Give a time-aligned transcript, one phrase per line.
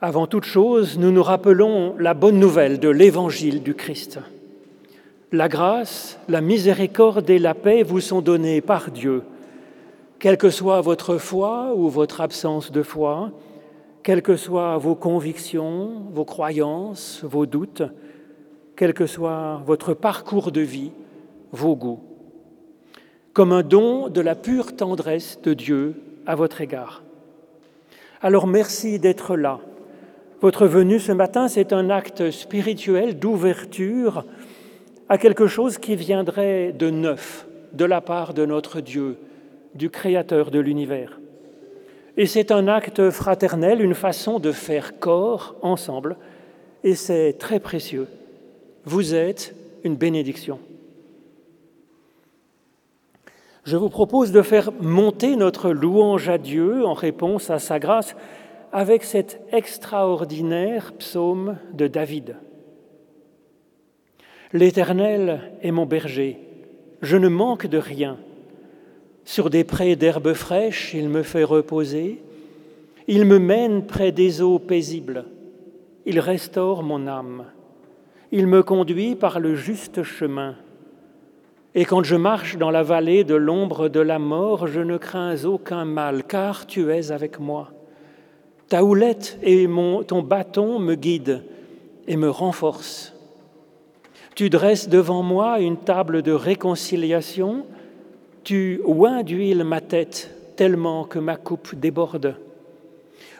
[0.00, 4.18] Avant toute chose, nous nous rappelons la bonne nouvelle de l'évangile du Christ.
[5.30, 9.22] La grâce, la miséricorde et la paix vous sont données par Dieu,
[10.18, 13.30] quelle que soit votre foi ou votre absence de foi,
[14.02, 17.84] quelles que soient vos convictions, vos croyances, vos doutes,
[18.76, 20.90] quel que soit votre parcours de vie,
[21.52, 22.02] vos goûts,
[23.32, 25.94] comme un don de la pure tendresse de Dieu
[26.26, 27.04] à votre égard.
[28.20, 29.60] Alors merci d'être là.
[30.44, 34.26] Votre venue ce matin, c'est un acte spirituel d'ouverture
[35.08, 39.16] à quelque chose qui viendrait de neuf de la part de notre Dieu,
[39.74, 41.18] du Créateur de l'univers.
[42.18, 46.18] Et c'est un acte fraternel, une façon de faire corps ensemble,
[46.82, 48.06] et c'est très précieux.
[48.84, 50.58] Vous êtes une bénédiction.
[53.64, 58.14] Je vous propose de faire monter notre louange à Dieu en réponse à sa grâce
[58.74, 62.34] avec cet extraordinaire psaume de David.
[64.52, 66.40] L'Éternel est mon berger,
[67.00, 68.18] je ne manque de rien.
[69.24, 72.20] Sur des prés d'herbes fraîches, il me fait reposer,
[73.06, 75.24] il me mène près des eaux paisibles,
[76.04, 77.44] il restaure mon âme,
[78.32, 80.56] il me conduit par le juste chemin.
[81.76, 85.44] Et quand je marche dans la vallée de l'ombre de la mort, je ne crains
[85.44, 87.73] aucun mal, car tu es avec moi.
[88.68, 89.68] Ta houlette et
[90.06, 91.42] ton bâton me guident
[92.06, 93.14] et me renforcent.
[94.34, 97.64] Tu dresses devant moi une table de réconciliation
[98.44, 102.36] tu oins d'huile ma tête tellement que ma coupe déborde.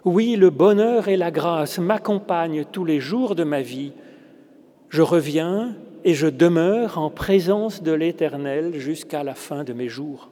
[0.05, 3.93] Oui, le bonheur et la grâce m'accompagnent tous les jours de ma vie.
[4.89, 10.31] Je reviens et je demeure en présence de l'Éternel jusqu'à la fin de mes jours.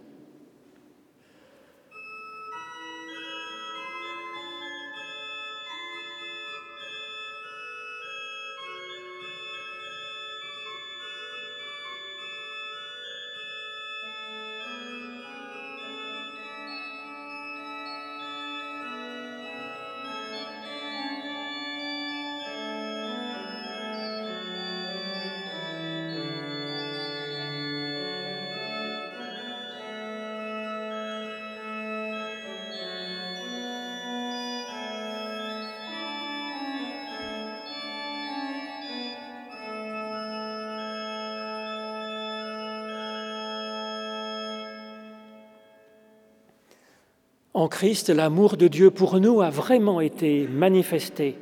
[47.63, 51.37] En Christ, l'amour de Dieu pour nous a vraiment été manifesté.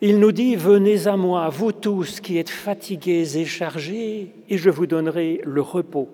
[0.00, 4.70] Il nous dit, venez à moi, vous tous qui êtes fatigués et chargés, et je
[4.70, 6.08] vous donnerai le repos.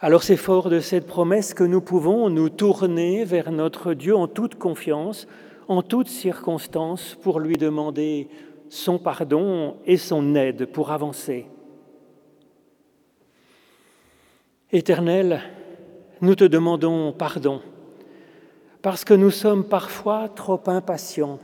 [0.00, 4.26] Alors c'est fort de cette promesse que nous pouvons nous tourner vers notre Dieu en
[4.26, 5.28] toute confiance,
[5.68, 8.26] en toutes circonstances, pour lui demander
[8.68, 11.46] son pardon et son aide pour avancer.
[14.72, 15.40] Éternel,
[16.24, 17.60] nous te demandons pardon
[18.82, 21.38] parce que nous sommes parfois trop impatients.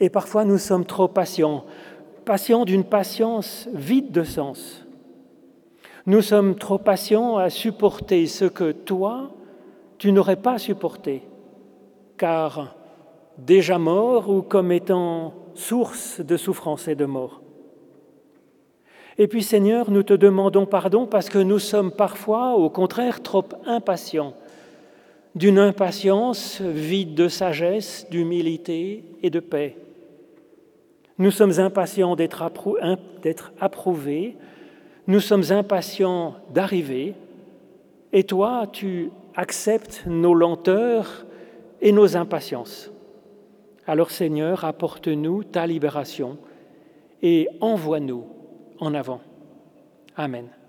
[0.00, 1.64] Et parfois nous sommes trop patients,
[2.24, 4.86] patients d'une patience vide de sens.
[6.06, 9.30] Nous sommes trop patients à supporter ce que toi,
[9.98, 11.22] tu n'aurais pas supporté,
[12.16, 12.74] car
[13.38, 17.41] déjà mort ou comme étant source de souffrance et de mort.
[19.18, 23.44] Et puis Seigneur, nous te demandons pardon parce que nous sommes parfois, au contraire, trop
[23.66, 24.34] impatients,
[25.34, 29.76] d'une impatience vide de sagesse, d'humilité et de paix.
[31.18, 32.42] Nous sommes impatients d'être
[33.60, 34.36] approuvés,
[35.06, 37.14] nous sommes impatients d'arriver,
[38.12, 41.26] et toi, tu acceptes nos lenteurs
[41.80, 42.90] et nos impatiences.
[43.86, 46.38] Alors Seigneur, apporte-nous ta libération
[47.22, 48.24] et envoie-nous
[48.82, 49.20] en avant.
[50.16, 50.61] Amen.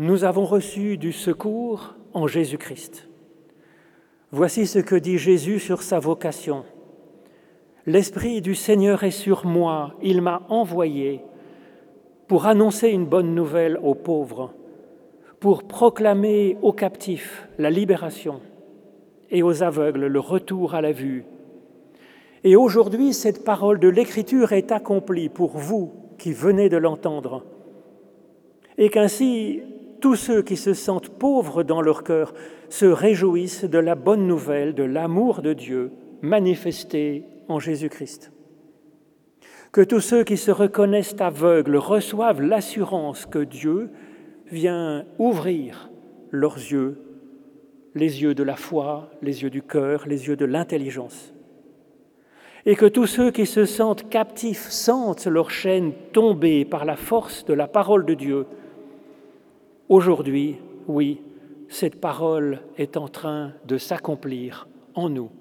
[0.00, 3.06] Nous avons reçu du secours en Jésus-Christ.
[4.32, 6.64] Voici ce que dit Jésus sur sa vocation.
[7.84, 11.20] L'Esprit du Seigneur est sur moi, il m'a envoyé
[12.28, 14.54] pour annoncer une bonne nouvelle aux pauvres,
[15.38, 18.40] pour proclamer aux captifs la libération
[19.30, 21.26] et aux aveugles le retour à la vue.
[22.42, 27.44] Et aujourd'hui, cette parole de l'Écriture est accomplie pour vous qui venez de l'entendre,
[28.78, 29.60] et qu'ainsi
[30.00, 32.34] tous ceux qui se sentent pauvres dans leur cœur
[32.68, 35.92] se réjouissent de la bonne nouvelle de l'amour de Dieu
[36.22, 38.32] manifesté en Jésus-Christ.
[39.72, 43.90] Que tous ceux qui se reconnaissent aveugles reçoivent l'assurance que Dieu
[44.50, 45.90] vient ouvrir
[46.30, 46.98] leurs yeux,
[47.94, 51.32] les yeux de la foi, les yeux du cœur, les yeux de l'intelligence.
[52.66, 57.44] Et que tous ceux qui se sentent captifs sentent leur chaîne tomber par la force
[57.44, 58.46] de la parole de Dieu.
[59.90, 60.54] Aujourd'hui,
[60.86, 61.20] oui,
[61.68, 65.32] cette parole est en train de s'accomplir en nous.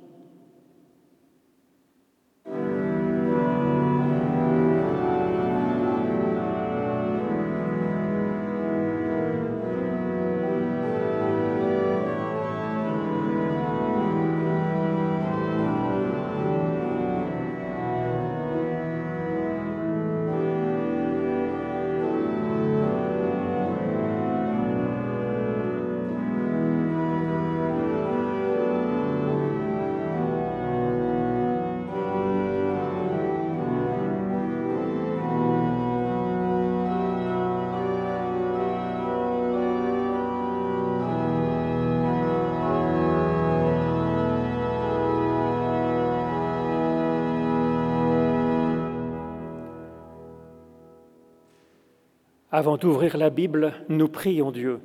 [52.51, 54.79] Avant d'ouvrir la Bible, nous prions Dieu.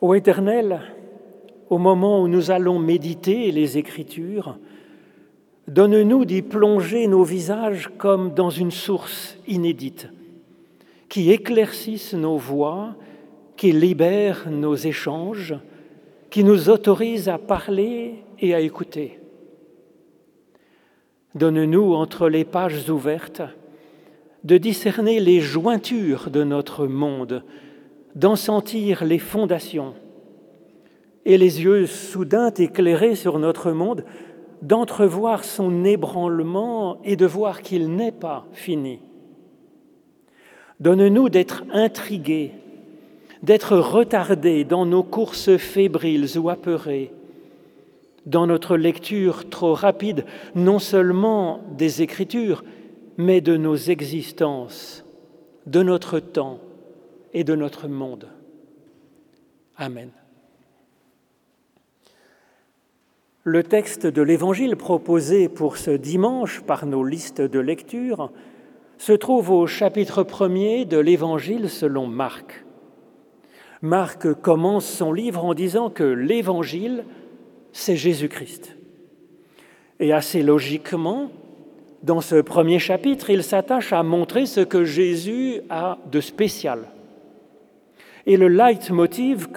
[0.00, 0.80] Ô Éternel,
[1.68, 4.56] au moment où nous allons méditer les Écritures,
[5.68, 10.08] donne-nous d'y plonger nos visages comme dans une source inédite,
[11.10, 12.94] qui éclaircisse nos voix,
[13.58, 15.54] qui libère nos échanges,
[16.30, 19.20] qui nous autorise à parler et à écouter.
[21.34, 23.42] Donne-nous entre les pages ouvertes
[24.44, 27.44] de discerner les jointures de notre monde,
[28.14, 29.94] d'en sentir les fondations,
[31.24, 34.04] et les yeux soudain éclairés sur notre monde,
[34.60, 39.00] d'entrevoir son ébranlement et de voir qu'il n'est pas fini.
[40.80, 42.52] Donne-nous d'être intrigués,
[43.42, 47.12] d'être retardés dans nos courses fébriles ou apeurées,
[48.26, 50.24] dans notre lecture trop rapide,
[50.54, 52.62] non seulement des Écritures,
[53.16, 55.04] mais de nos existences,
[55.66, 56.60] de notre temps
[57.32, 58.28] et de notre monde.
[59.76, 60.10] Amen.
[63.44, 68.30] Le texte de l'Évangile proposé pour ce dimanche par nos listes de lecture
[68.98, 72.64] se trouve au chapitre premier de l'Évangile selon Marc.
[73.80, 77.04] Marc commence son livre en disant que l'Évangile,
[77.72, 78.76] c'est Jésus-Christ.
[79.98, 81.32] Et assez logiquement,
[82.02, 86.88] dans ce premier chapitre, il s'attache à montrer ce que Jésus a de spécial.
[88.26, 89.48] Et le leitmotiv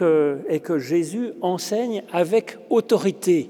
[0.48, 3.50] est que Jésus enseigne avec autorité,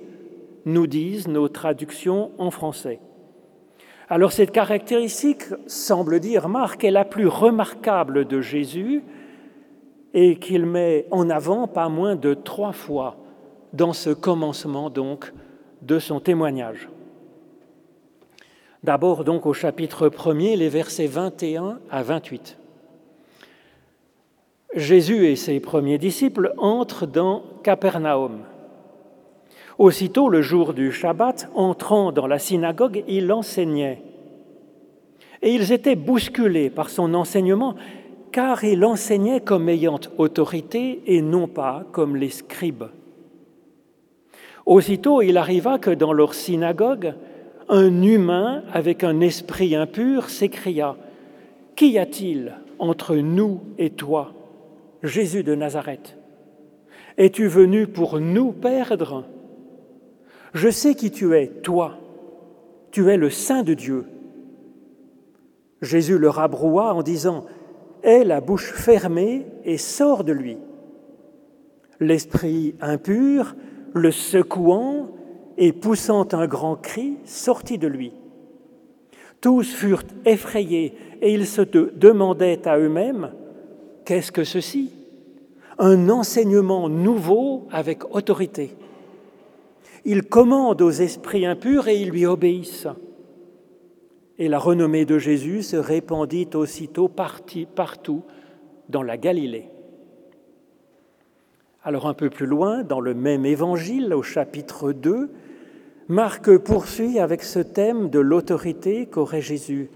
[0.65, 2.99] nous disent nos traductions en français.
[4.07, 9.03] Alors cette caractéristique, semble dire Marc, est la plus remarquable de Jésus
[10.13, 13.17] et qu'il met en avant pas moins de trois fois
[13.73, 15.33] dans ce commencement donc
[15.81, 16.89] de son témoignage.
[18.85, 22.55] D'abord donc au chapitre 1er, les versets 21 à 28.
[24.75, 28.41] Jésus et ses premiers disciples entrent dans Capernaum.
[29.79, 34.03] Aussitôt, le jour du Shabbat, entrant dans la synagogue, il enseignait.
[35.41, 37.73] Et ils étaient bousculés par son enseignement,
[38.31, 42.89] car il enseignait comme ayant autorité et non pas comme les scribes.
[44.67, 47.15] Aussitôt, il arriva que dans leur synagogue,
[47.69, 50.95] un humain avec un esprit impur s'écria,
[51.75, 54.33] Qu'y a-t-il entre nous et toi,
[55.03, 56.17] Jésus de Nazareth?
[57.17, 59.25] Es-tu venu pour nous perdre?
[60.53, 61.97] Je sais qui tu es, toi.
[62.91, 64.05] Tu es le Saint de Dieu.
[65.81, 67.45] Jésus le rabroua en disant,
[68.03, 70.57] Aie la bouche fermée et sors de lui.
[71.99, 73.55] L'esprit impur,
[73.93, 75.09] le secouant,
[75.57, 78.13] et poussant un grand cri, sortit de lui.
[79.41, 83.31] Tous furent effrayés et ils se demandaient à eux-mêmes
[84.05, 84.91] Qu'est-ce que ceci?
[85.79, 88.75] Un enseignement nouveau avec autorité.
[90.05, 92.87] Il commande aux esprits impurs et ils lui obéissent.
[94.37, 98.23] Et la renommée de Jésus se répandit aussitôt partout
[98.89, 99.69] dans la Galilée.
[101.83, 105.31] Alors un peu plus loin, dans le même évangile, au chapitre 2,
[106.07, 109.89] Marc poursuit avec ce thème de l'autorité qu'aurait Jésus.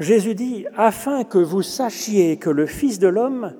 [0.00, 3.54] Jésus dit, afin que vous sachiez que le Fils de l'homme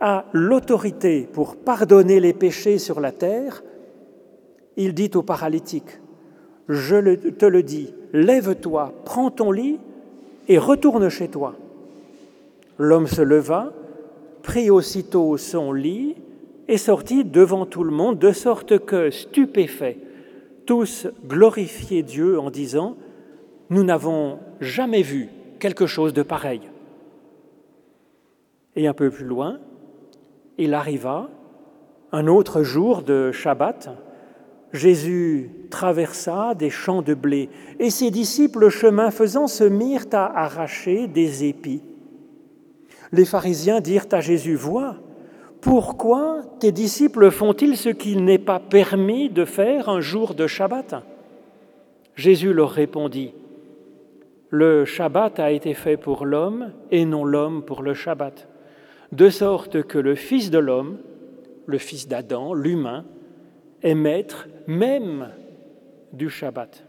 [0.00, 3.64] a l'autorité pour pardonner les péchés sur la terre,
[4.76, 6.00] il dit au paralytique,
[6.68, 9.80] je te le dis, lève-toi, prends ton lit
[10.46, 11.56] et retourne chez toi.
[12.78, 13.72] L'homme se leva,
[14.42, 16.14] prit aussitôt son lit
[16.68, 19.96] et sortit devant tout le monde, de sorte que, stupéfaits,
[20.66, 22.96] tous glorifiaient Dieu en disant,
[23.70, 25.28] Nous n'avons jamais vu
[25.58, 26.62] quelque chose de pareil.
[28.74, 29.58] Et un peu plus loin,
[30.58, 31.28] il arriva,
[32.10, 33.90] un autre jour de Shabbat,
[34.72, 41.06] Jésus traversa des champs de blé, et ses disciples, chemin faisant, se mirent à arracher
[41.06, 41.82] des épis.
[43.12, 44.96] Les pharisiens dirent à Jésus, Vois,
[45.62, 50.96] pourquoi tes disciples font-ils ce qu'il n'est pas permis de faire un jour de Shabbat?
[52.16, 53.32] Jésus leur répondit,
[54.50, 58.48] Le Shabbat a été fait pour l'homme et non l'homme pour le Shabbat,
[59.12, 60.98] de sorte que le Fils de l'homme,
[61.66, 63.04] le Fils d'Adam, l'humain,
[63.82, 65.28] est maître même
[66.12, 66.84] du Shabbat.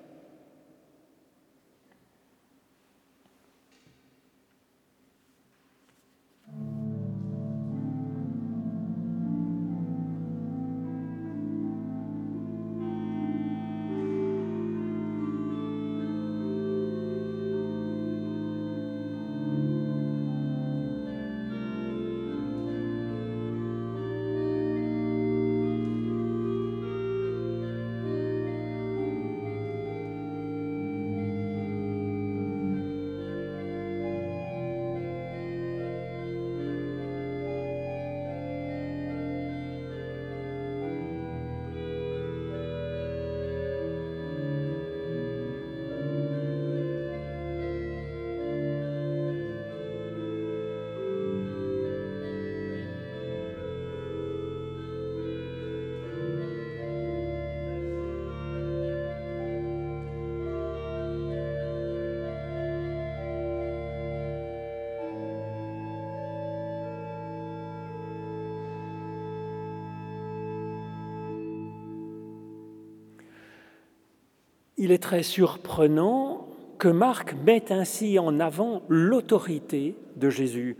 [74.83, 76.45] Il est très surprenant
[76.77, 80.75] que Marc mette ainsi en avant l'autorité de Jésus.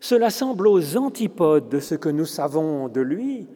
[0.00, 3.46] Cela semble aux antipodes de ce que nous savons de lui,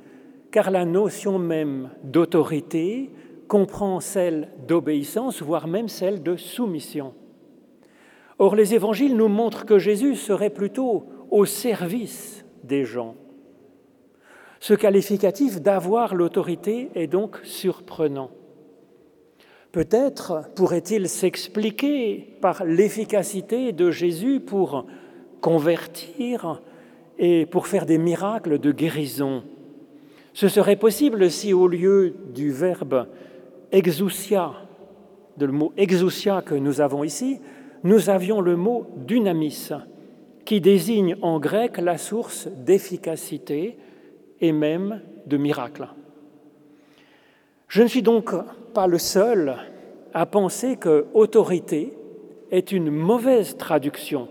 [0.52, 3.10] car la notion même d'autorité
[3.48, 7.12] comprend celle d'obéissance, voire même celle de soumission.
[8.38, 13.16] Or, les évangiles nous montrent que Jésus serait plutôt au service des gens.
[14.60, 18.30] Ce qualificatif d'avoir l'autorité est donc surprenant.
[19.72, 24.86] Peut-être pourrait-il s'expliquer par l'efficacité de Jésus pour
[25.40, 26.62] convertir
[27.18, 29.42] et pour faire des miracles de guérison.
[30.34, 33.06] Ce serait possible si au lieu du verbe
[33.72, 34.52] exousia,
[35.38, 37.40] le mot exousia que nous avons ici,
[37.84, 39.70] nous avions le mot dynamis,
[40.44, 43.76] qui désigne en grec la source d'efficacité
[44.40, 45.88] et même de miracle.
[47.68, 48.30] Je ne suis donc
[48.76, 49.56] pas le seul
[50.12, 51.94] à penser que autorité
[52.50, 54.28] est une mauvaise traduction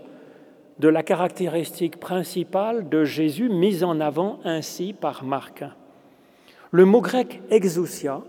[0.78, 5.64] de la caractéristique principale de Jésus mise en avant ainsi par Marc.
[6.70, 8.22] Le mot grec exousia,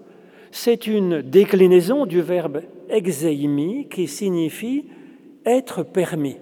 [0.49, 4.87] c'est une déclinaison du verbe exeimi qui signifie
[5.45, 6.37] être permis.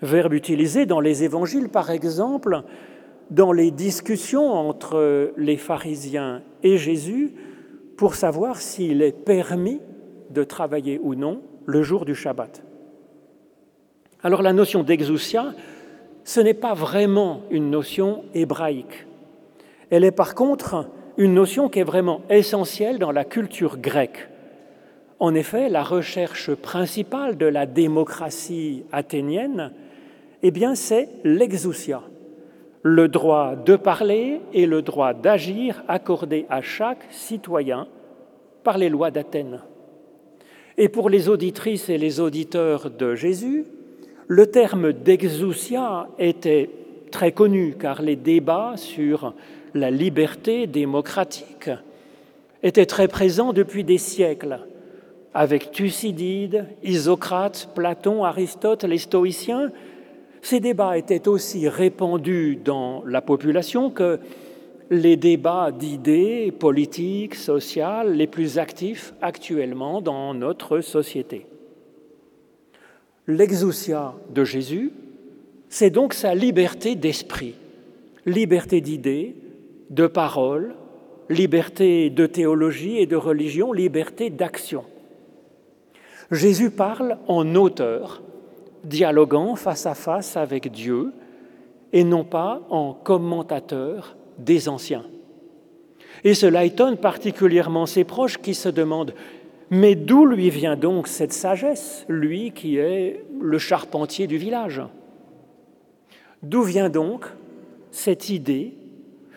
[0.00, 2.62] Verbe utilisé dans les évangiles, par exemple,
[3.30, 7.32] dans les discussions entre les pharisiens et Jésus
[8.02, 9.80] pour savoir s'il est permis
[10.30, 12.64] de travailler ou non le jour du Shabbat.
[14.24, 15.54] Alors la notion d'exousia,
[16.24, 19.06] ce n'est pas vraiment une notion hébraïque.
[19.90, 24.28] Elle est par contre une notion qui est vraiment essentielle dans la culture grecque.
[25.20, 29.70] En effet, la recherche principale de la démocratie athénienne,
[30.42, 32.02] eh bien, c'est l'exousia,
[32.82, 37.86] le droit de parler et le droit d'agir accordé à chaque citoyen
[38.64, 39.60] par les lois d'Athènes.
[40.78, 43.66] Et pour les auditrices et les auditeurs de Jésus,
[44.34, 46.70] Le terme d'exousia était
[47.10, 49.34] très connu car les débats sur
[49.74, 51.68] la liberté démocratique
[52.62, 54.60] étaient très présents depuis des siècles,
[55.34, 59.70] avec Thucydide, Isocrate, Platon, Aristote, les stoïciens.
[60.42, 64.18] Ces débats étaient aussi répandus dans la population que
[64.90, 71.46] les débats d'idées politiques, sociales les plus actifs actuellement dans notre société.
[73.28, 74.92] L'exousia de Jésus,
[75.68, 77.54] c'est donc sa liberté d'esprit,
[78.26, 79.36] liberté d'idées,
[79.90, 80.74] de parole,
[81.30, 84.84] liberté de théologie et de religion, liberté d'action.
[86.32, 88.22] Jésus parle en auteur,
[88.84, 91.12] dialoguant face à face avec Dieu,
[91.92, 95.04] et non pas en commentateur des anciens.
[96.24, 99.14] Et cela étonne particulièrement ses proches qui se demandent
[99.70, 104.82] Mais d'où lui vient donc cette sagesse, lui qui est le charpentier du village?
[106.42, 107.26] D'où vient donc
[107.90, 108.74] cette idée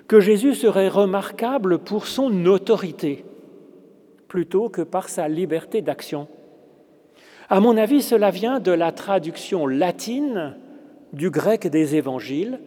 [0.08, 3.26] que Jésus serait remarquable pour son autorité
[4.28, 6.28] plutôt que par sa liberté d'action?
[7.50, 10.56] À mon avis, cela vient de la traduction latine
[11.14, 12.60] du grec des évangiles,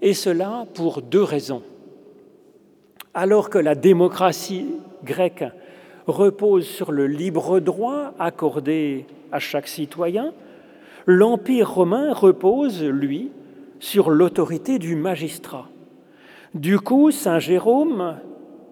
[0.00, 1.62] et cela pour deux raisons.
[3.14, 4.66] Alors que la démocratie
[5.04, 5.44] grecque
[6.06, 10.32] repose sur le libre droit accordé à chaque citoyen,
[11.06, 13.30] l'Empire romain repose, lui,
[13.80, 15.68] sur l'autorité du magistrat.
[16.54, 18.16] Du coup, Saint Jérôme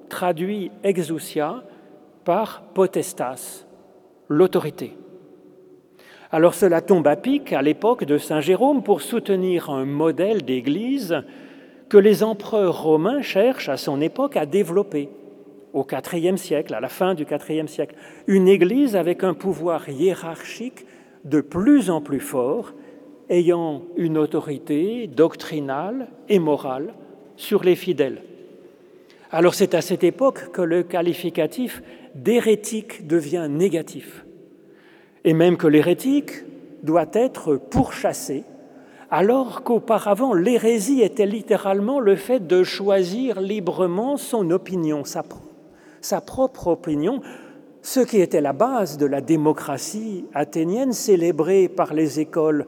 [0.09, 1.63] traduit exousia
[2.25, 3.67] par potestas,
[4.29, 4.97] l'autorité.
[6.33, 11.25] Alors cela tombe à pic à l'époque de Saint Jérôme pour soutenir un modèle d'Église
[11.89, 15.09] que les empereurs romains cherchent à son époque à développer
[15.73, 17.97] au IVe siècle, à la fin du IVe siècle,
[18.29, 20.87] une Église avec un pouvoir hiérarchique
[21.25, 22.75] de plus en plus fort,
[23.29, 26.95] ayant une autorité doctrinale et morale
[27.35, 28.23] sur les fidèles.
[29.33, 31.83] Alors c'est à cette époque que le qualificatif
[32.15, 34.25] d'hérétique devient négatif,
[35.25, 36.45] et même que l'hérétique
[36.83, 38.45] doit être pourchassé
[39.11, 47.21] alors qu'auparavant l'hérésie était littéralement le fait de choisir librement son opinion, sa, propre opinion,
[47.83, 52.67] ce qui était la base de la démocratie athénienne célébrée par les écoles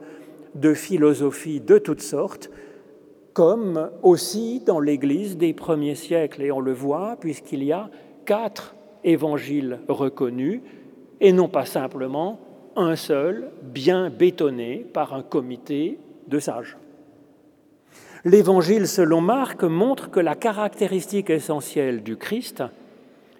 [0.55, 2.51] de philosophie de toutes sortes,
[3.31, 6.43] comme aussi dans l'Église des premiers siècles.
[6.43, 7.89] Et on le voit puisqu'il y a
[8.25, 10.61] quatre évangiles reconnus
[11.23, 12.39] et non pas simplement
[12.75, 16.77] un seul, bien bétonné par un comité de sages.
[18.25, 22.63] L'évangile selon Marc montre que la caractéristique essentielle du Christ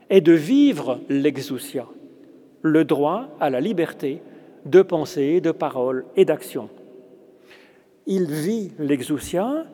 [0.10, 1.86] est de vivre l'exousia,
[2.62, 4.22] le droit à la liberté
[4.65, 6.69] de pensée, de parole et d'action.
[8.08, 9.65] Il vit l'exousia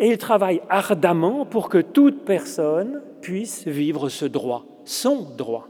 [0.00, 5.68] et il travaille ardemment pour que toute personne puisse vivre ce droit, son droit.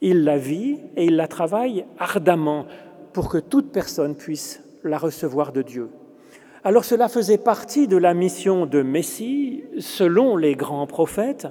[0.00, 2.66] Il la vit et il la travaille ardemment
[3.12, 5.88] pour que toute personne puisse la recevoir de Dieu.
[6.64, 11.46] Alors cela faisait partie de la mission de Messie, selon les grands prophètes,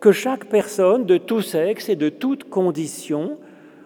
[0.00, 3.38] que chaque personne de tout sexe et de toute condition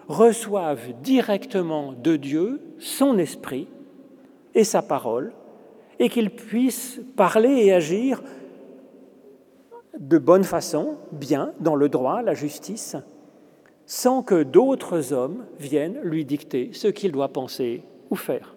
[0.07, 3.67] reçoive directement de Dieu son esprit
[4.55, 5.31] et sa parole,
[5.99, 8.23] et qu'il puisse parler et agir
[9.99, 12.95] de bonne façon, bien, dans le droit, la justice,
[13.87, 18.55] sans que d'autres hommes viennent lui dicter ce qu'il doit penser ou faire.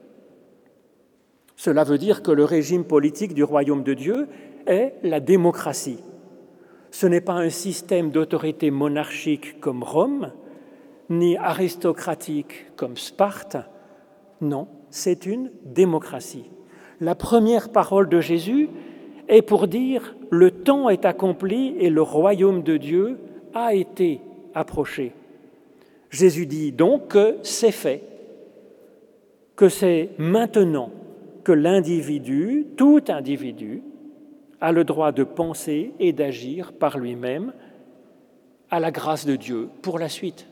[1.56, 4.26] Cela veut dire que le régime politique du royaume de Dieu
[4.66, 6.02] est la démocratie.
[6.90, 10.32] Ce n'est pas un système d'autorité monarchique comme Rome,
[11.08, 13.56] ni aristocratique comme Sparte.
[14.40, 16.50] Non, c'est une démocratie.
[17.00, 18.68] La première parole de Jésus
[19.28, 23.18] est pour dire le temps est accompli et le royaume de Dieu
[23.54, 24.20] a été
[24.54, 25.12] approché.
[26.10, 28.02] Jésus dit donc que c'est fait,
[29.56, 30.90] que c'est maintenant
[31.44, 33.82] que l'individu, tout individu,
[34.60, 37.52] a le droit de penser et d'agir par lui-même
[38.70, 40.46] à la grâce de Dieu pour la suite.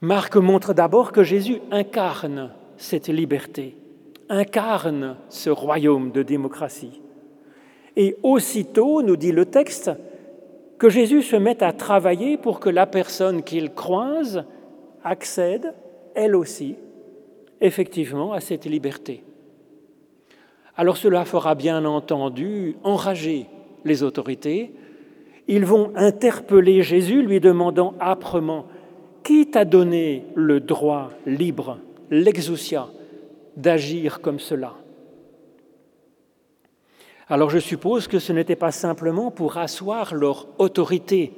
[0.00, 3.76] Marc montre d'abord que Jésus incarne cette liberté,
[4.28, 7.00] incarne ce royaume de démocratie.
[7.96, 9.90] Et aussitôt, nous dit le texte,
[10.82, 14.42] que Jésus se met à travailler pour que la personne qu'il croise
[15.04, 15.74] accède,
[16.16, 16.74] elle aussi,
[17.60, 19.22] effectivement à cette liberté.
[20.76, 23.46] Alors cela fera bien entendu enrager
[23.84, 24.72] les autorités.
[25.46, 28.66] Ils vont interpeller Jésus lui demandant âprement
[29.22, 31.78] Qui t'a donné le droit libre,
[32.10, 32.88] l'exousia,
[33.56, 34.81] d'agir comme cela?
[37.32, 41.32] Alors je suppose que ce n'était pas simplement pour asseoir leur autorité,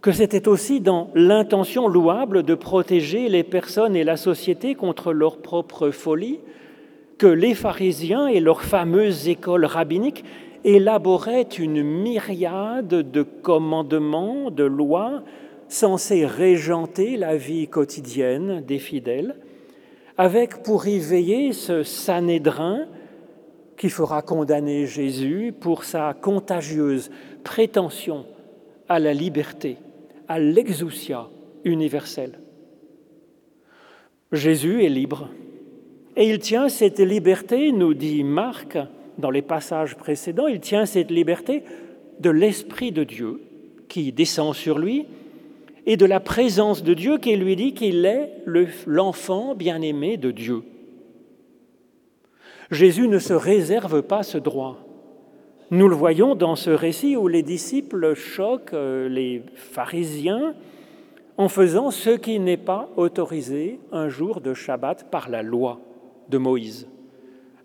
[0.00, 5.38] que c'était aussi dans l'intention louable de protéger les personnes et la société contre leur
[5.38, 6.38] propre folie,
[7.18, 10.24] que les pharisiens et leur fameuse école rabbinique
[10.62, 15.24] élaboraient une myriade de commandements, de lois
[15.66, 19.34] censés régenter la vie quotidienne des fidèles,
[20.16, 22.86] avec pour y veiller ce Sanhédrin
[23.78, 27.10] qui fera condamner Jésus pour sa contagieuse
[27.44, 28.26] prétention
[28.88, 29.76] à la liberté,
[30.26, 31.28] à l'exousia
[31.64, 32.40] universelle.
[34.32, 35.30] Jésus est libre
[36.16, 38.76] et il tient cette liberté, nous dit Marc
[39.16, 41.62] dans les passages précédents, il tient cette liberté
[42.20, 43.40] de l'Esprit de Dieu
[43.88, 45.06] qui descend sur lui
[45.86, 48.32] et de la présence de Dieu qui lui dit qu'il est
[48.86, 50.62] l'enfant bien-aimé de Dieu.
[52.70, 54.76] Jésus ne se réserve pas ce droit.
[55.70, 60.54] Nous le voyons dans ce récit où les disciples choquent euh, les pharisiens
[61.38, 65.80] en faisant ce qui n'est pas autorisé un jour de Shabbat par la loi
[66.28, 66.88] de Moïse,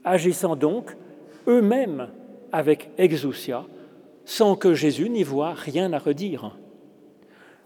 [0.05, 0.95] agissant donc
[1.47, 2.07] eux-mêmes
[2.51, 3.65] avec exousia,
[4.25, 6.57] sans que Jésus n'y voie rien à redire.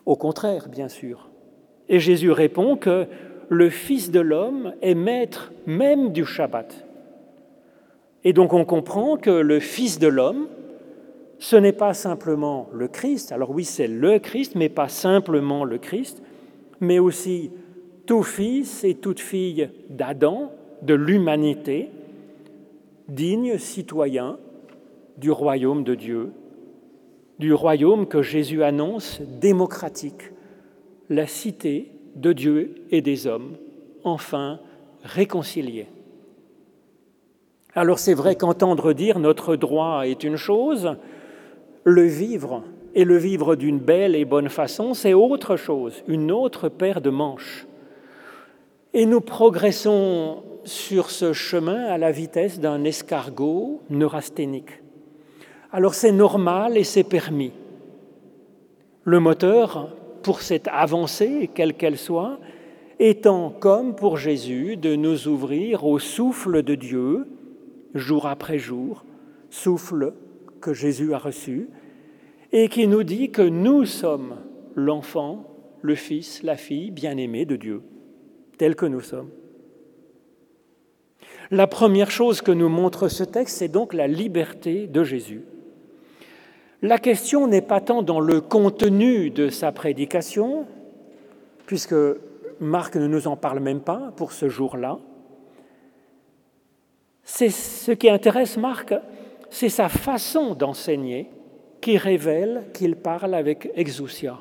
[0.06, 1.30] Au contraire, bien sûr.
[1.89, 3.06] Et Jésus répond que
[3.50, 6.87] le Fils de l'homme est maître même du Shabbat.
[8.28, 10.48] Et donc on comprend que le Fils de l'homme,
[11.40, 15.78] ce n'est pas simplement le Christ, alors oui c'est le Christ, mais pas simplement le
[15.78, 16.22] Christ,
[16.82, 17.52] mais aussi
[18.06, 21.90] tout fils et toute fille d'Adam, de l'humanité,
[23.08, 24.40] digne citoyen
[25.18, 26.34] du royaume de Dieu,
[27.40, 30.34] du royaume que Jésus annonce démocratique,
[31.10, 33.56] la cité de Dieu et des hommes,
[34.04, 34.60] enfin
[35.06, 35.88] réconciliés.
[37.78, 40.96] Alors c'est vrai qu'entendre dire notre droit est une chose,
[41.84, 42.63] le vivre
[42.96, 47.12] et le vivre d'une belle et bonne façon, c'est autre chose, une autre paire de
[47.12, 47.68] manches.
[48.96, 54.82] Et nous progressons sur ce chemin à la vitesse d'un escargot neurasthénique.
[55.72, 57.52] Alors c'est normal et c'est permis.
[59.04, 62.40] Le moteur, pour cette avancée, quelle qu'elle soit,
[62.98, 67.28] étant comme pour Jésus de nous ouvrir au souffle de Dieu,
[67.98, 69.06] jour après jour,
[69.50, 70.14] souffle
[70.62, 71.70] que Jésus a reçu,
[72.52, 74.38] et qui nous dit que nous sommes
[74.76, 75.46] l'enfant,
[75.82, 77.82] le fils, la fille bien-aimée de Dieu,
[78.58, 79.30] tel que nous sommes.
[81.52, 85.44] La première chose que nous montre ce texte, c'est donc la liberté de Jésus.
[86.82, 90.66] La question n'est pas tant dans le contenu de sa prédication,
[91.66, 91.96] puisque
[92.60, 95.00] Marc ne nous en parle même pas pour ce jour-là.
[97.30, 98.94] C'est ce qui intéresse Marc,
[99.50, 101.30] c'est sa façon d'enseigner
[101.82, 104.40] qui révèle qu'il parle avec exousia.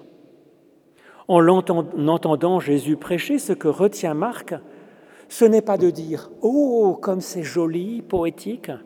[1.27, 4.55] En l'entendant Jésus prêcher, ce que retient Marc,
[5.29, 8.68] ce n'est pas de dire⁇ Oh, comme c'est joli, poétique⁇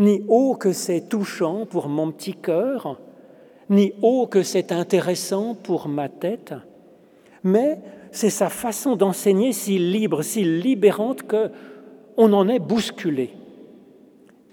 [0.00, 2.98] ni⁇ Oh, que c'est touchant pour mon petit cœur⁇
[3.72, 6.50] ni⁇ Oh, que c'est intéressant pour ma tête⁇
[7.44, 7.78] mais
[8.10, 11.50] c'est sa façon d'enseigner si libre, si libérante que
[12.16, 13.30] on en est bousculé.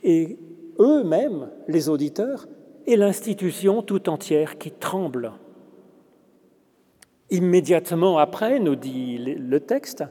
[0.03, 0.37] Et
[0.79, 2.47] eux-mêmes, les auditeurs,
[2.87, 5.33] et l'institution tout entière qui tremble.
[7.29, 10.03] Immédiatement après, nous dit le texte,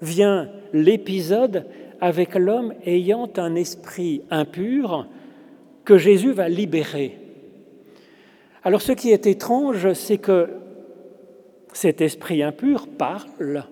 [0.00, 1.66] vient l'épisode
[2.00, 5.06] avec l'homme ayant un esprit impur
[5.84, 7.18] que Jésus va libérer.
[8.62, 10.48] Alors ce qui est étrange, c'est que
[11.72, 13.64] cet esprit impur parle.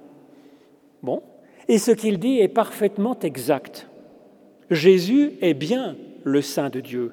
[1.03, 1.23] Bon,
[1.69, 3.89] et ce qu'il dit est parfaitement exact.
[4.71, 7.13] Jésus est bien le Saint de Dieu.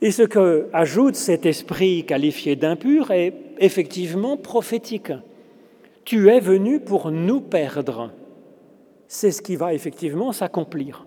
[0.00, 5.12] Et ce que ajoute cet esprit qualifié d'impur est effectivement prophétique.
[6.04, 8.10] Tu es venu pour nous perdre.
[9.06, 11.06] C'est ce qui va effectivement s'accomplir.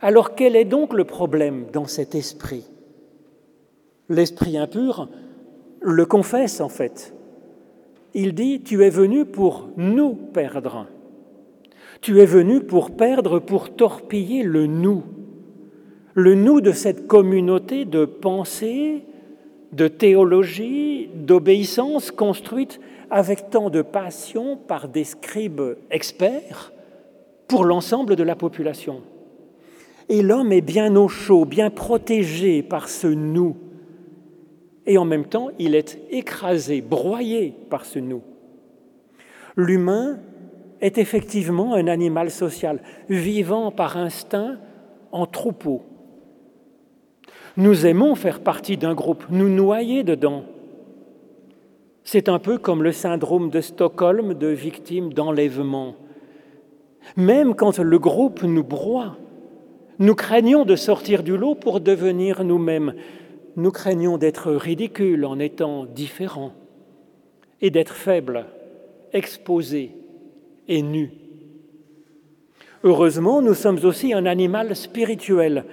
[0.00, 2.64] Alors quel est donc le problème dans cet esprit?
[4.08, 5.08] L'esprit impur
[5.80, 7.14] le confesse en fait.
[8.14, 10.86] Il dit, tu es venu pour nous perdre.
[12.00, 15.02] Tu es venu pour perdre, pour torpiller le nous.
[16.14, 19.04] Le nous de cette communauté de pensée,
[19.72, 22.80] de théologie, d'obéissance construite
[23.10, 26.72] avec tant de passion par des scribes experts
[27.46, 29.02] pour l'ensemble de la population.
[30.08, 33.56] Et l'homme est bien au chaud, bien protégé par ce nous.
[34.86, 38.22] et en même temps il est écrasé, broyé par ce nous.
[39.56, 40.18] L'humain
[40.80, 44.58] est effectivement un animal social, vivant par instinct
[45.12, 45.82] en troupeau.
[47.56, 50.44] Nous aimons faire partie d'un groupe, nous noyer dedans.
[52.04, 55.96] C'est un peu comme le syndrome de Stockholm de victime d'enlèvement.
[57.16, 59.16] Même quand le groupe nous broie,
[59.98, 62.94] nous craignons de sortir du lot pour devenir nous-mêmes.
[63.56, 66.52] Nous craignons d'être ridicules en étant différents
[67.60, 68.46] et d'être faibles,
[69.12, 69.96] exposés
[70.68, 71.10] et nus.
[72.84, 75.64] Heureusement, nous sommes aussi un animal spirituel,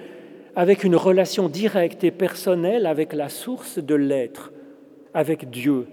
[0.56, 4.52] avec une relation directe et personnelle avec la source de l'être,
[5.14, 5.86] avec Dieu.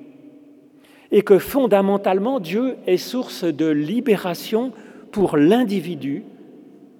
[1.12, 4.72] Et que fondamentalement, Dieu est source de libération
[5.12, 6.24] pour l'individu,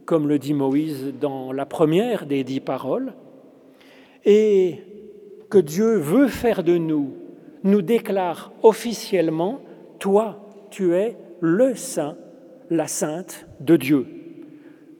[0.06, 3.14] comme le dit Moïse dans la première des dix paroles,
[4.26, 4.82] et
[5.50, 7.14] que Dieu veut faire de nous,
[7.64, 9.62] nous déclare officiellement,
[10.00, 10.40] toi,
[10.70, 12.16] tu es le saint,
[12.70, 14.08] la sainte de Dieu,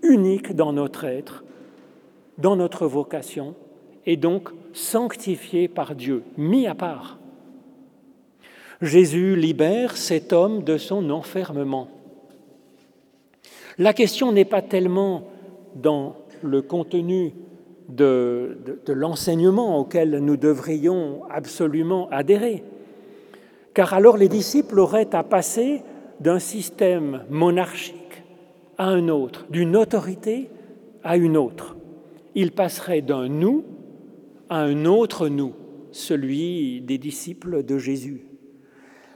[0.02, 1.46] unique dans notre être,
[2.38, 3.56] dans notre vocation,
[4.06, 7.18] et donc sanctifié par Dieu, mis à part.
[8.82, 11.88] Jésus libère cet homme de son enfermement.
[13.78, 15.30] La question n'est pas tellement
[15.76, 17.32] dans le contenu
[17.88, 18.58] de,
[18.90, 22.66] l'enseignement auquel nous devrions absolument adhérer,
[23.74, 25.84] car alors les disciples auraient à passer
[26.20, 28.24] d'un système monarchique
[28.78, 30.50] à un autre, d'une autorité
[31.04, 31.76] à une autre.
[32.36, 33.66] Ils passeraient d'un nous
[34.50, 35.54] à un autre nous,
[35.92, 38.26] celui des disciples de Jésus.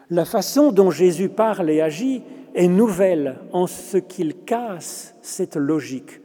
[0.10, 2.21] La façon dont Jésus parle et agit
[2.55, 6.21] est nouvelle en ce qu'il casse cette logique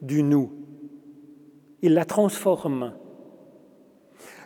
[0.00, 0.52] du nous.
[1.82, 2.92] Il la transforme.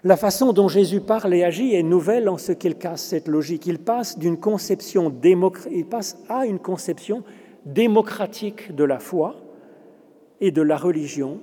[0.07, 3.67] La façon dont Jésus parle et agit est nouvelle en ce qu'il casse cette logique.
[3.67, 7.25] Il passe d'une conception il passe à une conception
[7.65, 9.35] démocratique de la foi
[10.41, 11.41] et de la religion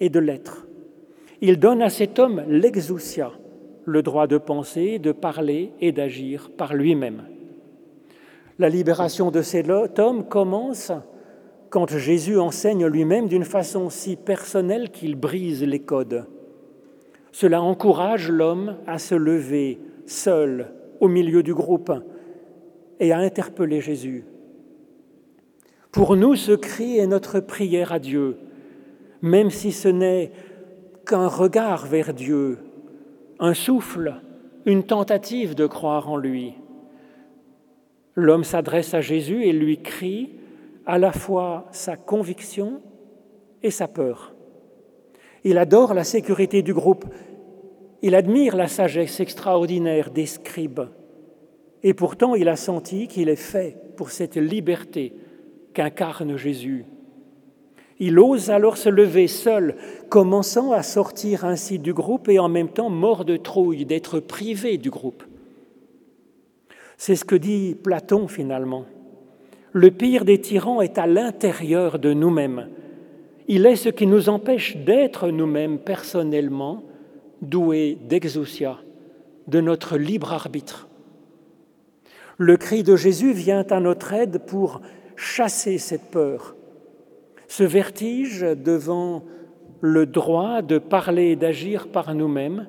[0.00, 0.66] et de l'être.
[1.40, 3.30] Il donne à cet homme l'exousia,
[3.84, 7.22] le droit de penser, de parler et d'agir par lui-même.
[8.58, 10.90] La libération de cet homme commence
[11.70, 16.26] quand Jésus enseigne lui-même d'une façon si personnelle qu'il brise les codes.
[17.38, 21.92] Cela encourage l'homme à se lever seul au milieu du groupe
[22.98, 24.24] et à interpeller Jésus.
[25.92, 28.38] Pour nous, ce cri est notre prière à Dieu,
[29.20, 30.32] même si ce n'est
[31.04, 32.56] qu'un regard vers Dieu,
[33.38, 34.14] un souffle,
[34.64, 36.54] une tentative de croire en lui.
[38.14, 40.30] L'homme s'adresse à Jésus et lui crie
[40.86, 42.80] à la fois sa conviction
[43.62, 44.32] et sa peur.
[45.46, 47.04] Il adore la sécurité du groupe,
[48.06, 50.82] il admire la sagesse extraordinaire des scribes,
[51.82, 55.12] et pourtant il a senti qu'il est fait pour cette liberté
[55.74, 56.84] qu'incarne Jésus.
[57.98, 59.74] Il ose alors se lever seul,
[60.08, 64.78] commençant à sortir ainsi du groupe et en même temps mort de trouille d'être privé
[64.78, 65.24] du groupe.
[66.98, 68.84] C'est ce que dit Platon finalement.
[69.72, 72.68] Le pire des tyrans est à l'intérieur de nous-mêmes.
[73.48, 76.84] Il est ce qui nous empêche d'être nous-mêmes personnellement
[77.42, 78.78] doués d'exousia,
[79.46, 80.88] de notre libre arbitre.
[82.38, 84.80] Le cri de Jésus vient à notre aide pour
[85.16, 86.54] chasser cette peur,
[87.48, 89.22] ce vertige devant
[89.80, 92.68] le droit de parler et d'agir par nous-mêmes,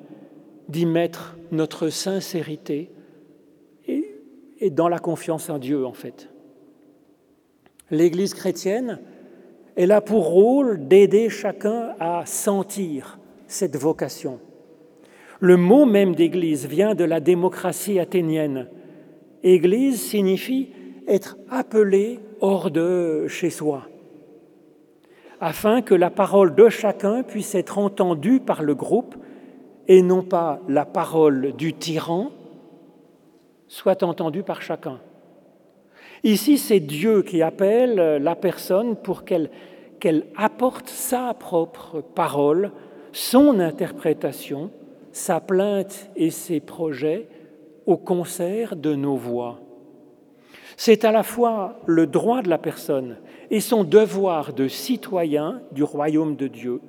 [0.68, 2.90] d'y mettre notre sincérité,
[4.60, 6.28] et dans la confiance en Dieu, en fait.
[7.90, 9.00] L'Église chrétienne,
[9.76, 14.40] elle a pour rôle d'aider chacun à sentir cette vocation.
[15.40, 18.68] Le mot même d'Église vient de la démocratie athénienne.
[19.44, 20.70] Église signifie
[21.06, 23.86] être appelé hors de chez soi,
[25.40, 29.14] afin que la parole de chacun puisse être entendue par le groupe
[29.86, 32.30] et non pas la parole du tyran
[33.68, 34.98] soit entendu par chacun.
[36.24, 39.50] Ici, c'est Dieu qui appelle la personne pour qu'elle
[40.36, 42.72] apporte sa propre parole,
[43.12, 44.70] son interprétation,
[45.12, 47.28] sa plainte et ses projets
[47.86, 49.60] au concert de nos voix.
[50.76, 53.16] C'est à la fois le droit de la personne
[53.50, 56.80] et son devoir de citoyen du royaume de Dieu,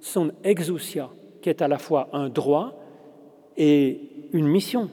[0.00, 1.10] son exousia,
[1.42, 2.78] qui est à la fois un droit
[3.56, 4.00] et
[4.32, 4.88] une mission.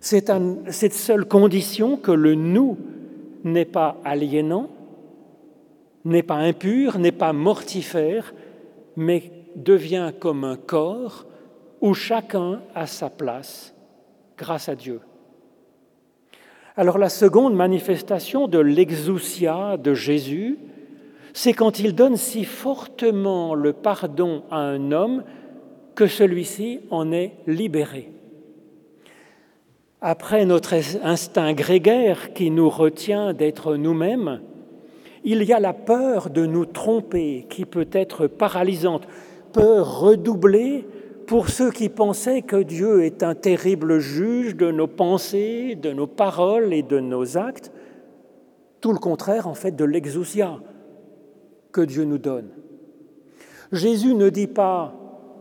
[0.00, 2.78] C'est à cette seule condition que le nous
[3.44, 4.70] n'est pas aliénant,
[6.04, 8.32] n'est pas impur, n'est pas mortifère,
[8.96, 11.26] mais devient comme un corps
[11.80, 13.74] où chacun a sa place
[14.36, 15.00] grâce à Dieu.
[16.76, 20.58] Alors la seconde manifestation de l'exousia de Jésus,
[21.32, 25.24] c'est quand il donne si fortement le pardon à un homme
[25.94, 28.12] que celui-ci en est libéré.
[30.00, 34.40] Après notre instinct grégaire qui nous retient d'être nous-mêmes,
[35.24, 39.06] il y a la peur de nous tromper qui peut être paralysante,
[39.52, 40.86] peur redoublée
[41.30, 46.08] pour ceux qui pensaient que Dieu est un terrible juge de nos pensées, de nos
[46.08, 47.70] paroles et de nos actes,
[48.80, 50.58] tout le contraire en fait de l'exousia
[51.70, 52.48] que Dieu nous donne.
[53.70, 54.92] Jésus ne dit pas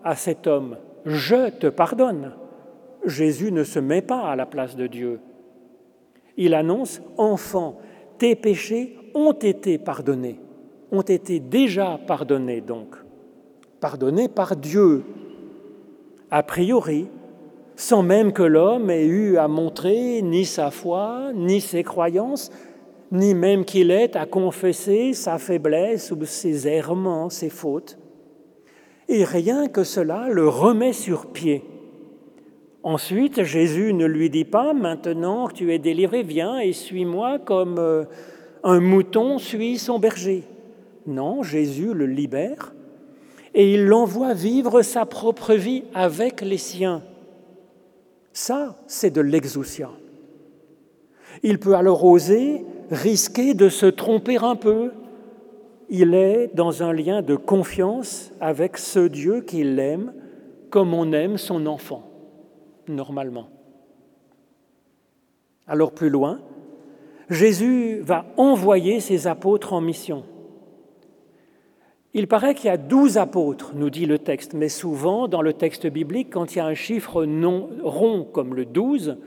[0.03, 2.33] à cet homme, je te pardonne.
[3.03, 5.19] Jésus ne se met pas à la place de Dieu.
[6.37, 7.79] Il annonce, enfant,
[8.19, 10.39] tes péchés ont été pardonnés,
[10.91, 12.95] ont été déjà pardonnés donc,
[13.79, 15.03] pardonnés par Dieu,
[16.31, 17.07] a priori,
[17.75, 22.51] sans même que l'homme ait eu à montrer ni sa foi, ni ses croyances,
[23.11, 27.97] ni même qu'il ait à confesser sa faiblesse ou ses errements, ses fautes.
[29.07, 31.63] Et rien que cela le remet sur pied.
[32.83, 37.77] Ensuite, Jésus ne lui dit pas, maintenant que tu es délivré, viens et suis-moi comme
[37.79, 38.05] euh,
[38.63, 40.43] un mouton suit son berger.
[41.07, 42.73] Non, Jésus le libère
[43.53, 47.01] et il l'envoie vivre sa propre vie avec les siens.
[48.33, 49.89] Ça, c'est de l'exousia.
[51.43, 54.91] Il peut alors oser risquer de se tromper un peu.
[55.89, 60.13] Il est dans un lien de confiance avec ce Dieu qui l'aime
[60.69, 62.03] comme on aime son enfant,
[62.87, 63.47] normalement.
[65.67, 66.39] Alors plus loin,
[67.29, 70.23] Jésus va envoyer ses apôtres en mission.
[72.15, 75.53] Il paraît qu'il y a douze apôtres, nous dit le texte, mais souvent dans le
[75.53, 79.17] texte biblique, quand il y a un chiffre non rond comme le douze,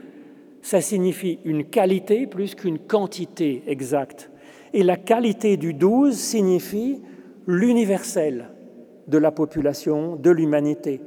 [0.61, 4.29] ça signifie une qualité plus qu'une quantité exacte.
[4.73, 7.01] Et la qualité du douze signifie
[7.47, 8.49] l'universel
[9.07, 10.99] de la population, de l'humanité.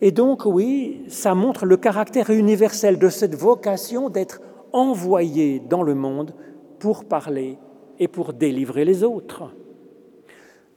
[0.00, 4.40] Et donc oui, ça montre le caractère universel de cette vocation d'être
[4.72, 6.34] envoyés dans le monde
[6.78, 7.58] pour parler
[7.98, 9.52] et pour délivrer les autres.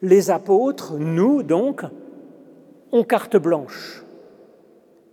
[0.03, 1.83] Les apôtres, nous donc,
[2.91, 4.03] ont carte blanche.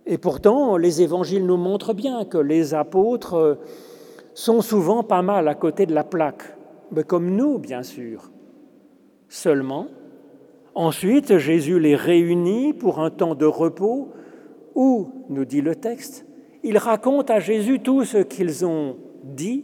[0.05, 3.57] Et pourtant, les évangiles nous montrent bien que les apôtres
[4.33, 6.43] sont souvent pas mal à côté de la plaque,
[6.91, 8.31] mais comme nous, bien sûr.
[9.29, 9.87] Seulement,
[10.75, 14.09] ensuite, Jésus les réunit pour un temps de repos
[14.75, 16.25] où, nous dit le texte,
[16.63, 19.63] ils racontent à Jésus tout ce qu'ils ont dit,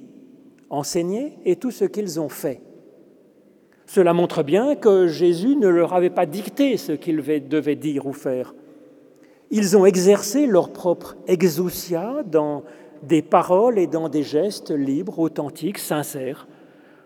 [0.70, 2.62] enseigné et tout ce qu'ils ont fait.
[3.88, 8.14] Cela montre bien que Jésus ne leur avait pas dicté ce qu'ils devaient dire ou
[8.14, 8.54] faire.
[9.50, 12.64] Ils ont exercé leur propre exousia dans
[13.02, 16.48] des paroles et dans des gestes libres, authentiques, sincères,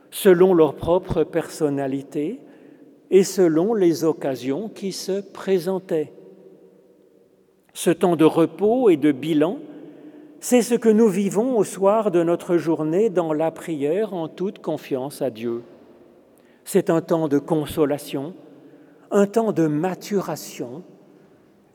[0.10, 2.40] selon leur propre personnalité
[3.12, 6.12] et selon les occasions qui se présentaient.
[7.74, 9.60] Ce temps de repos et de bilan
[10.44, 14.58] c'est ce que nous vivons au soir de notre journée dans la prière en toute
[14.58, 15.62] confiance à Dieu.
[16.64, 18.34] C'est un temps de consolation,
[19.10, 20.84] un temps de maturation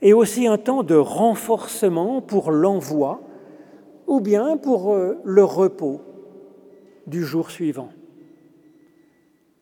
[0.01, 3.21] et aussi un temps de renforcement pour l'envoi
[4.07, 6.01] ou bien pour euh, le repos
[7.05, 7.89] du jour suivant.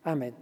[0.03, 0.33] Amen.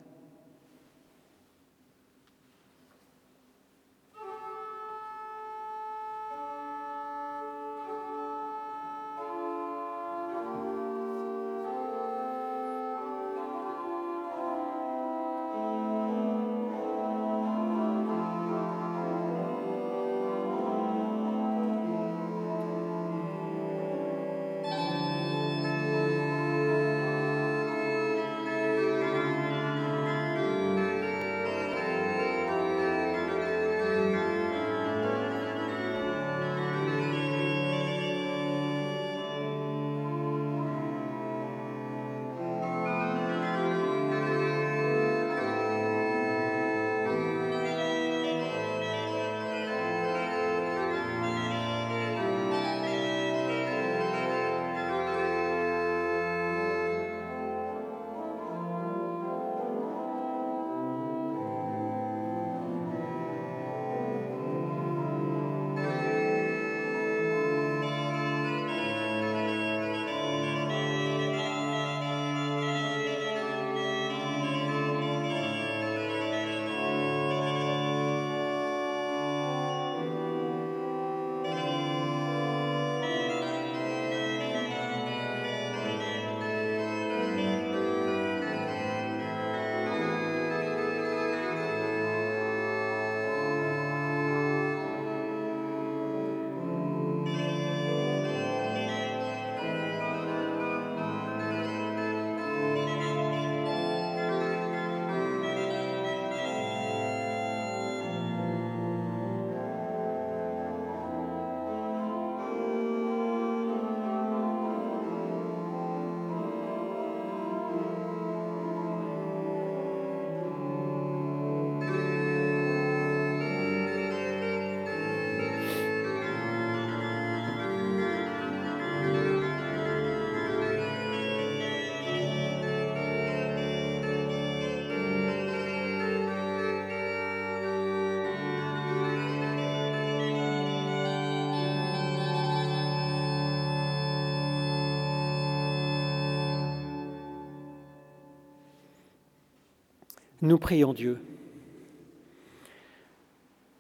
[150.44, 151.20] Nous prions Dieu.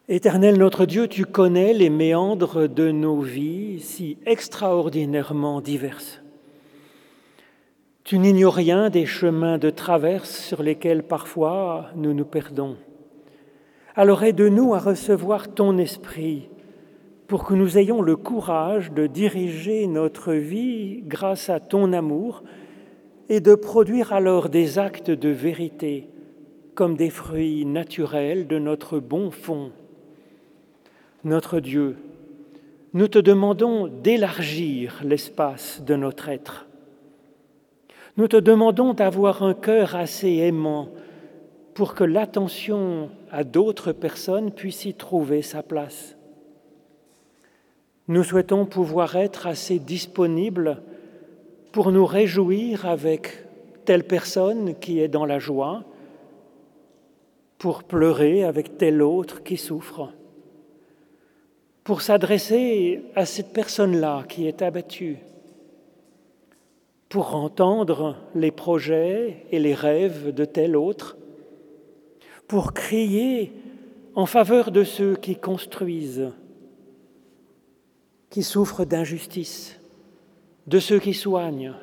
[0.07, 6.21] Éternel notre Dieu, tu connais les méandres de nos vies si extraordinairement diverses.
[8.05, 12.77] Tu n'ignores rien des chemins de traverse sur lesquels parfois nous nous perdons.
[13.93, 16.47] Alors aide-nous à recevoir ton esprit
[17.27, 22.41] pour que nous ayons le courage de diriger notre vie grâce à ton amour
[23.27, 26.07] et de produire alors des actes de vérité
[26.75, 29.71] comme des fruits naturels de notre bon fond.
[31.23, 31.97] Notre Dieu,
[32.93, 36.67] nous te demandons d'élargir l'espace de notre être
[38.15, 40.89] nous te demandons d'avoir un cœur assez aimant
[41.73, 46.15] pour que l'attention à d'autres personnes puisse y trouver sa place.
[48.07, 50.83] Nous souhaitons pouvoir être assez disponibles
[51.71, 53.45] pour nous réjouir avec
[53.85, 55.83] telle personne qui est dans la joie,
[57.63, 60.09] pour pleurer avec telle autre qui souffre,
[61.85, 65.19] pour s'adresser à cette personne-là qui est abattue,
[67.07, 71.15] pour entendre les projets et les rêves de tel autre,
[72.49, 73.53] pour crier
[74.13, 76.33] en faveur de ceux qui construisent,
[78.29, 79.79] qui souffrent d'injustice,
[80.67, 81.75] de ceux qui soignent,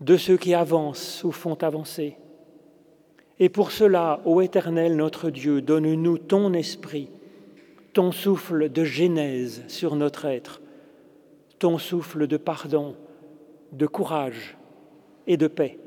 [0.00, 2.16] de ceux qui avancent ou font avancer.
[3.40, 7.08] Et pour cela, ô Éternel notre Dieu, donne-nous ton esprit,
[7.92, 10.60] ton souffle de genèse sur notre être,
[11.58, 12.94] ton souffle de pardon,
[13.72, 14.56] de courage
[15.26, 15.78] et de paix.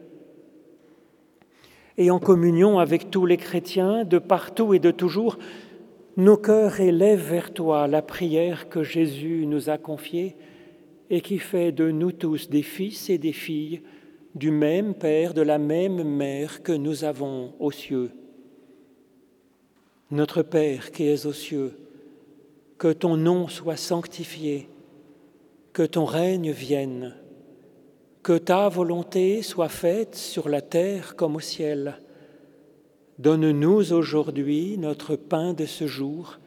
[1.97, 5.37] Et en communion avec tous les chrétiens de partout et de toujours,
[6.17, 10.35] nos cœurs élèvent vers toi la prière que Jésus nous a confiée
[11.09, 13.81] et qui fait de nous tous des fils et des filles
[14.37, 18.11] du même Père, de la même Mère que nous avons aux cieux.
[20.11, 21.73] Notre Père qui es aux cieux,
[22.77, 24.69] que ton nom soit sanctifié,
[25.73, 27.15] que ton règne vienne
[28.27, 32.01] que ta volonté soit faite sur la terre comme au ciel.
[33.19, 36.37] Donne-nous aujourd'hui notre pain de ce jour.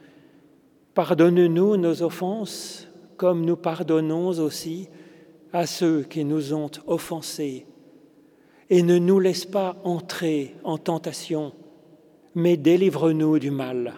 [0.93, 2.87] Pardonne-nous nos offenses
[3.17, 4.89] comme nous pardonnons aussi
[5.53, 7.65] à ceux qui nous ont offensés.
[8.71, 11.53] Et ne nous laisse pas entrer en tentation,
[12.33, 13.93] mais délivre-nous du mal.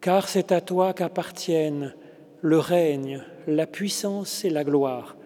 [0.00, 1.94] Car c'est à toi qu'appartiennent
[2.42, 5.16] le règne, la puissance et la gloire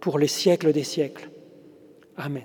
[0.00, 1.30] pour les siècles des siècles.
[2.16, 2.44] Amen.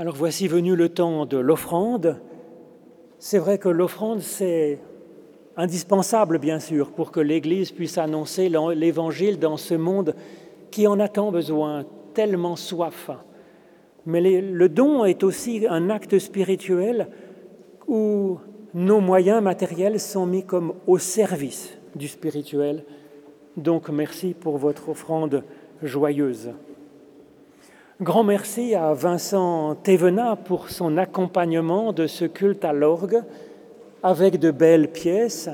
[0.00, 2.20] Alors voici venu le temps de l'offrande.
[3.18, 4.78] C'est vrai que l'offrande, c'est
[5.56, 10.14] indispensable, bien sûr, pour que l'Église puisse annoncer l'Évangile dans ce monde
[10.70, 11.84] qui en a tant besoin,
[12.14, 13.10] tellement soif.
[14.06, 17.08] Mais le don est aussi un acte spirituel
[17.88, 18.38] où
[18.74, 22.84] nos moyens matériels sont mis comme au service du spirituel.
[23.56, 25.42] Donc merci pour votre offrande
[25.82, 26.52] joyeuse.
[28.00, 33.24] Grand merci à Vincent Thévenat pour son accompagnement de ce culte à l'orgue
[34.04, 35.50] avec de belles pièces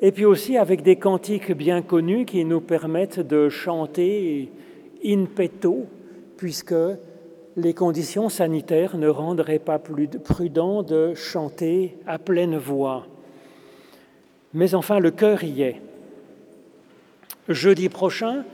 [0.00, 4.50] et puis aussi avec des cantiques bien connus qui nous permettent de chanter
[5.04, 5.84] in petto
[6.38, 6.74] puisque
[7.54, 13.06] les conditions sanitaires ne rendraient pas plus prudent de chanter à pleine voix.
[14.54, 15.82] Mais enfin, le cœur y est.
[17.50, 18.44] Jeudi prochain,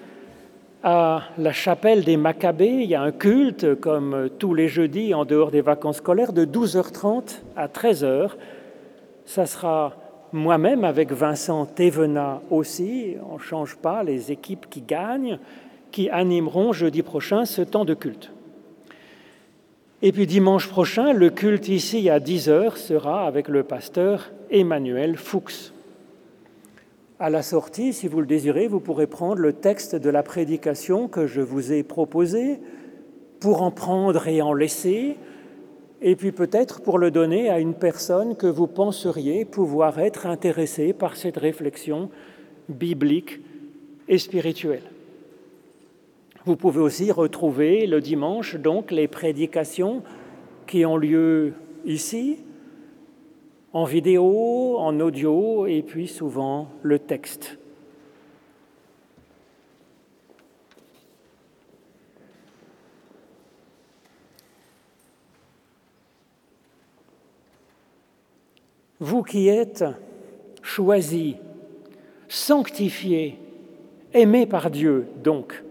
[0.82, 5.24] à la chapelle des Maccabées, il y a un culte, comme tous les jeudis en
[5.24, 8.30] dehors des vacances scolaires, de 12h30 à 13h.
[9.26, 9.94] Ça sera
[10.32, 15.38] moi-même avec Vincent Thévenat aussi, on ne change pas les équipes qui gagnent,
[15.90, 18.30] qui animeront jeudi prochain ce temps de culte.
[20.02, 25.72] Et puis dimanche prochain, le culte ici à 10h sera avec le pasteur Emmanuel Fuchs.
[27.22, 31.06] À la sortie, si vous le désirez, vous pourrez prendre le texte de la prédication
[31.06, 32.60] que je vous ai proposé
[33.40, 35.18] pour en prendre et en laisser,
[36.00, 40.94] et puis peut-être pour le donner à une personne que vous penseriez pouvoir être intéressée
[40.94, 42.08] par cette réflexion
[42.70, 43.40] biblique
[44.08, 44.90] et spirituelle.
[46.46, 50.02] Vous pouvez aussi retrouver le dimanche donc les prédications
[50.66, 51.52] qui ont lieu
[51.84, 52.38] ici,
[53.72, 57.58] en vidéo, en audio et puis souvent le texte.
[68.98, 69.84] Vous qui êtes
[70.60, 71.36] choisis,
[72.28, 73.38] sanctifiés,
[74.12, 75.64] aimés par Dieu, donc,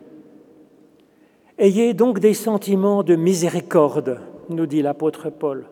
[1.59, 4.19] ayez donc des sentiments de miséricorde,
[4.49, 5.67] nous dit l'apôtre Paul.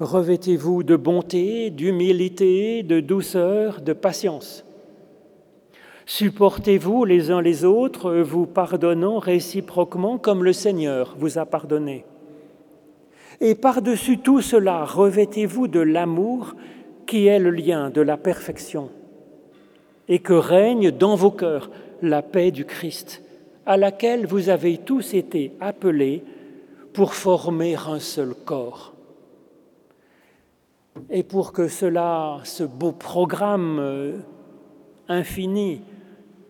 [0.00, 4.62] Revêtez-vous de bonté, d'humilité, de douceur, de patience.
[6.04, 12.04] Supportez-vous les uns les autres, vous pardonnant réciproquement comme le Seigneur vous a pardonné.
[13.40, 16.54] Et par-dessus tout cela, revêtez-vous de l'amour
[17.06, 18.90] qui est le lien de la perfection,
[20.08, 21.70] et que règne dans vos cœurs
[22.02, 23.22] la paix du Christ,
[23.64, 26.22] à laquelle vous avez tous été appelés
[26.92, 28.95] pour former un seul corps.
[31.10, 34.18] Et pour que cela, ce beau programme euh,
[35.08, 35.82] infini,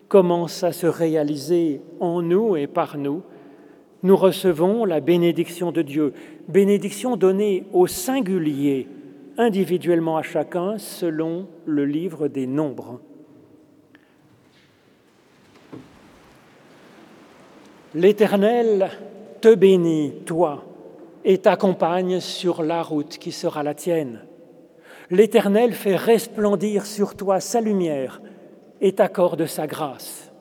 [0.07, 3.23] commence à se réaliser en nous et par nous,
[4.03, 6.13] nous recevons la bénédiction de Dieu,
[6.47, 8.87] bénédiction donnée au singulier,
[9.37, 13.01] individuellement à chacun, selon le livre des nombres.
[17.95, 18.89] L'Éternel
[19.41, 20.63] te bénit, toi,
[21.25, 24.26] et t'accompagne sur la route qui sera la tienne.
[25.09, 28.21] L'Éternel fait resplendir sur toi sa lumière
[28.81, 30.31] et t'accorde sa grâce.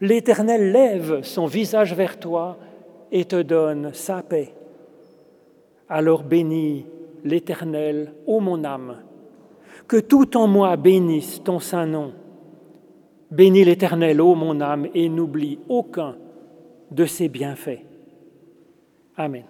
[0.00, 2.58] L'Éternel lève son visage vers toi
[3.12, 4.54] et te donne sa paix.
[5.88, 6.86] Alors bénis
[7.24, 8.98] l'Éternel, ô mon âme,
[9.86, 12.12] que tout en moi bénisse ton saint nom.
[13.30, 16.16] Bénis l'Éternel, ô mon âme, et n'oublie aucun
[16.90, 17.84] de ses bienfaits.
[19.16, 19.44] Amen.